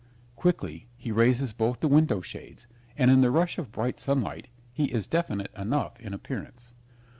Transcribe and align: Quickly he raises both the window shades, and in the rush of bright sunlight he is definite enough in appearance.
Quickly 0.35 0.87
he 0.97 1.11
raises 1.11 1.53
both 1.53 1.79
the 1.79 1.87
window 1.87 2.21
shades, 2.21 2.65
and 2.97 3.11
in 3.11 3.21
the 3.21 3.29
rush 3.29 3.59
of 3.59 3.71
bright 3.71 3.99
sunlight 3.99 4.47
he 4.73 4.85
is 4.85 5.05
definite 5.05 5.51
enough 5.55 5.99
in 5.99 6.11
appearance. 6.11 6.73